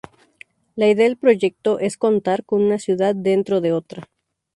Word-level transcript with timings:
La 0.75 0.87
idea 0.89 1.05
del 1.07 1.15
proyecto 1.15 1.77
es 1.77 1.95
contar 1.95 2.43
con 2.43 2.63
una 2.63 2.79
ciudad 2.79 3.13
dentro 3.13 3.61
de 3.61 3.71
otra. 3.71 4.07